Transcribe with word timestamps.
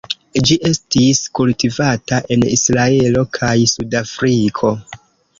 Ĝi 0.47 0.55
estis 0.67 1.19
kultivata 1.39 2.19
en 2.35 2.45
Israelo 2.53 3.23
kaj 3.37 3.51
Sudafriko. 3.73 4.73